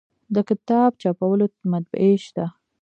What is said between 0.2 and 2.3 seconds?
د کتاب چاپولو مطبعې